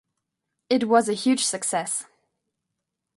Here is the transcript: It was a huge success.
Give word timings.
It 0.67 0.85
was 0.89 1.07
a 1.07 1.13
huge 1.13 1.43
success. 1.43 2.05